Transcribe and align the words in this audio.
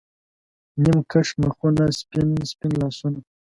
نیم 0.81 0.97
کښ 1.11 1.27
مخونه، 1.41 1.83
سپین، 1.99 2.29
سپین 2.51 2.71
لاسونه 2.81 3.19